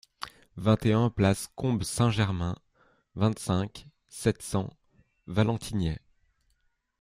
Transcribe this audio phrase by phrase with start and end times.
[0.57, 2.55] vingt et un place Combes Saint-Germain,
[3.13, 4.71] vingt-cinq, sept cents,
[5.27, 5.99] Valentigney